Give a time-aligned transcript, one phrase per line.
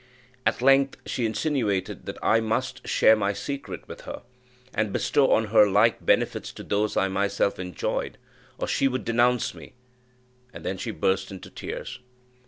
[0.47, 4.23] At length she insinuated that I must share my secret with her,
[4.73, 8.17] and bestow on her like benefits to those I myself enjoyed,
[8.57, 9.73] or she would denounce me
[10.51, 11.99] and then she burst into tears.